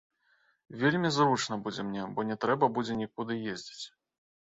[0.83, 3.85] Вельмі зручна будзе мне, бо не трэба будзе нікуды ездзіць.